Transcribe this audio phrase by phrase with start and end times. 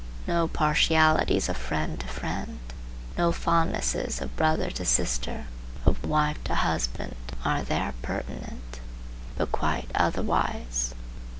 [0.27, 2.57] No partialities of friend to friend,
[3.19, 5.45] no fondnesses of brother to sister,
[5.85, 8.79] of wife to husband, are there pertinent,
[9.37, 10.95] but quite otherwise.